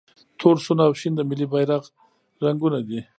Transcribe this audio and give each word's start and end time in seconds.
تور، 0.39 0.55
سور 0.65 0.77
او 0.85 0.91
شین 0.99 1.13
د 1.15 1.21
ملي 1.29 1.47
بیرغ 1.51 1.83
رنګونه 2.43 2.79
دي. 2.87 2.99